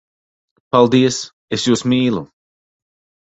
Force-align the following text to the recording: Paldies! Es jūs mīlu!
Paldies! 0.75 1.19
Es 1.57 1.67
jūs 1.71 1.85
mīlu! 1.93 2.23